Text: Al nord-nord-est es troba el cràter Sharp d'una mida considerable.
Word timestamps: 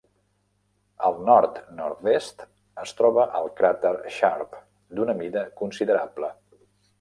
Al 1.09 1.19
nord-nord-est 1.27 2.41
es 2.85 2.95
troba 3.01 3.27
el 3.41 3.51
cràter 3.61 3.93
Sharp 4.17 4.59
d'una 4.97 5.17
mida 5.21 5.45
considerable. 5.63 6.33